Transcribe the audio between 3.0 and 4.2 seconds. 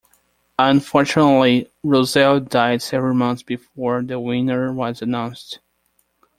months before the